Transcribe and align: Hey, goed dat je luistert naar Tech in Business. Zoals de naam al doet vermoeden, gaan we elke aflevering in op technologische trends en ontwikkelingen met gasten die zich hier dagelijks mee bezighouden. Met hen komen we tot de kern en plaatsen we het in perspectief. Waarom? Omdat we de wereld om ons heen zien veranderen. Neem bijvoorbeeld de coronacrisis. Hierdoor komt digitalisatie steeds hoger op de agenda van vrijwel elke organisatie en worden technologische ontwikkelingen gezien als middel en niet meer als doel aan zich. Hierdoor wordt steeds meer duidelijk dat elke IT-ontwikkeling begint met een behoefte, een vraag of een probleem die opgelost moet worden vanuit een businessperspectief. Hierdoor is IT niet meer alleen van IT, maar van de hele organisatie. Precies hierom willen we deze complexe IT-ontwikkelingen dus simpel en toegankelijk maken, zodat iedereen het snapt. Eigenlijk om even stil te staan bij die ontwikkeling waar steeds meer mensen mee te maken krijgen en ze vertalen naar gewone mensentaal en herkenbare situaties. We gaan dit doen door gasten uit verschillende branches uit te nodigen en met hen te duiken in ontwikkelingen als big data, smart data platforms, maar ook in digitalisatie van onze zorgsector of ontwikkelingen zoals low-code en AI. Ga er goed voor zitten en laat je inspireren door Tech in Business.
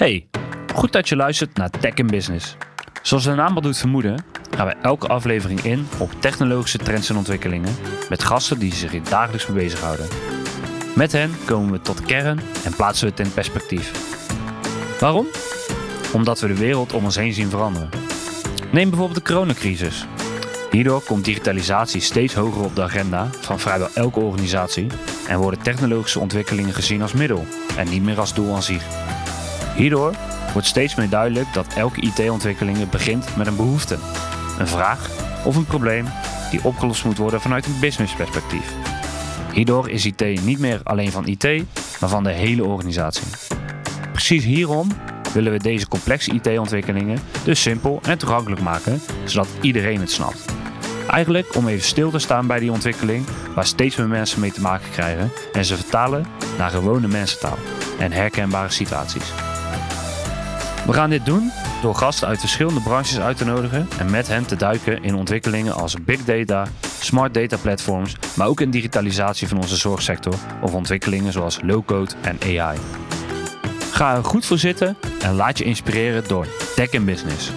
Hey, 0.00 0.26
goed 0.74 0.92
dat 0.92 1.08
je 1.08 1.16
luistert 1.16 1.56
naar 1.56 1.70
Tech 1.70 1.94
in 1.94 2.06
Business. 2.06 2.56
Zoals 3.02 3.24
de 3.24 3.34
naam 3.34 3.54
al 3.54 3.60
doet 3.60 3.78
vermoeden, 3.78 4.24
gaan 4.50 4.66
we 4.66 4.72
elke 4.72 5.06
aflevering 5.06 5.60
in 5.60 5.86
op 5.98 6.12
technologische 6.20 6.78
trends 6.78 7.10
en 7.10 7.16
ontwikkelingen 7.16 7.74
met 8.08 8.22
gasten 8.22 8.58
die 8.58 8.74
zich 8.74 8.90
hier 8.90 9.04
dagelijks 9.04 9.46
mee 9.46 9.62
bezighouden. 9.62 10.08
Met 10.94 11.12
hen 11.12 11.30
komen 11.44 11.72
we 11.72 11.80
tot 11.80 11.96
de 11.96 12.02
kern 12.02 12.40
en 12.64 12.76
plaatsen 12.76 13.06
we 13.06 13.10
het 13.10 13.26
in 13.26 13.34
perspectief. 13.34 13.92
Waarom? 15.00 15.26
Omdat 16.12 16.40
we 16.40 16.46
de 16.46 16.58
wereld 16.58 16.92
om 16.92 17.04
ons 17.04 17.16
heen 17.16 17.32
zien 17.32 17.50
veranderen. 17.50 17.90
Neem 18.72 18.88
bijvoorbeeld 18.90 19.26
de 19.26 19.32
coronacrisis. 19.32 20.06
Hierdoor 20.70 21.02
komt 21.02 21.24
digitalisatie 21.24 22.00
steeds 22.00 22.34
hoger 22.34 22.64
op 22.64 22.76
de 22.76 22.82
agenda 22.82 23.28
van 23.40 23.60
vrijwel 23.60 23.88
elke 23.94 24.20
organisatie 24.20 24.86
en 25.28 25.38
worden 25.38 25.62
technologische 25.62 26.20
ontwikkelingen 26.20 26.74
gezien 26.74 27.02
als 27.02 27.12
middel 27.12 27.46
en 27.76 27.88
niet 27.88 28.02
meer 28.02 28.20
als 28.20 28.34
doel 28.34 28.54
aan 28.54 28.62
zich. 28.62 28.84
Hierdoor 29.80 30.14
wordt 30.52 30.68
steeds 30.68 30.94
meer 30.94 31.08
duidelijk 31.08 31.52
dat 31.52 31.74
elke 31.74 32.00
IT-ontwikkeling 32.00 32.90
begint 32.90 33.36
met 33.36 33.46
een 33.46 33.56
behoefte, 33.56 33.98
een 34.58 34.68
vraag 34.68 35.10
of 35.44 35.56
een 35.56 35.64
probleem 35.64 36.06
die 36.50 36.64
opgelost 36.64 37.04
moet 37.04 37.18
worden 37.18 37.40
vanuit 37.40 37.66
een 37.66 37.80
businessperspectief. 37.80 38.74
Hierdoor 39.52 39.90
is 39.90 40.04
IT 40.04 40.44
niet 40.44 40.58
meer 40.58 40.80
alleen 40.82 41.10
van 41.10 41.26
IT, 41.26 41.44
maar 42.00 42.08
van 42.08 42.24
de 42.24 42.30
hele 42.30 42.64
organisatie. 42.64 43.26
Precies 44.12 44.44
hierom 44.44 44.88
willen 45.32 45.52
we 45.52 45.58
deze 45.58 45.88
complexe 45.88 46.32
IT-ontwikkelingen 46.32 47.18
dus 47.44 47.62
simpel 47.62 48.00
en 48.02 48.18
toegankelijk 48.18 48.60
maken, 48.60 49.00
zodat 49.24 49.48
iedereen 49.60 50.00
het 50.00 50.10
snapt. 50.10 50.44
Eigenlijk 51.08 51.56
om 51.56 51.68
even 51.68 51.84
stil 51.84 52.10
te 52.10 52.18
staan 52.18 52.46
bij 52.46 52.58
die 52.58 52.72
ontwikkeling 52.72 53.26
waar 53.54 53.66
steeds 53.66 53.96
meer 53.96 54.08
mensen 54.08 54.40
mee 54.40 54.52
te 54.52 54.60
maken 54.60 54.90
krijgen 54.90 55.32
en 55.52 55.64
ze 55.64 55.76
vertalen 55.76 56.26
naar 56.58 56.70
gewone 56.70 57.08
mensentaal 57.08 57.58
en 57.98 58.12
herkenbare 58.12 58.70
situaties. 58.70 59.32
We 60.90 60.96
gaan 60.96 61.10
dit 61.10 61.24
doen 61.24 61.52
door 61.82 61.94
gasten 61.94 62.28
uit 62.28 62.40
verschillende 62.40 62.80
branches 62.80 63.20
uit 63.20 63.36
te 63.36 63.44
nodigen 63.44 63.88
en 63.98 64.10
met 64.10 64.28
hen 64.28 64.46
te 64.46 64.56
duiken 64.56 65.02
in 65.02 65.14
ontwikkelingen 65.14 65.74
als 65.74 65.94
big 66.04 66.24
data, 66.24 66.66
smart 67.00 67.34
data 67.34 67.56
platforms, 67.56 68.16
maar 68.36 68.46
ook 68.46 68.60
in 68.60 68.70
digitalisatie 68.70 69.48
van 69.48 69.56
onze 69.56 69.76
zorgsector 69.76 70.34
of 70.62 70.74
ontwikkelingen 70.74 71.32
zoals 71.32 71.58
low-code 71.62 72.14
en 72.20 72.38
AI. 72.58 72.78
Ga 73.92 74.16
er 74.16 74.24
goed 74.24 74.46
voor 74.46 74.58
zitten 74.58 74.96
en 75.22 75.34
laat 75.34 75.58
je 75.58 75.64
inspireren 75.64 76.28
door 76.28 76.46
Tech 76.74 76.90
in 76.90 77.04
Business. 77.04 77.50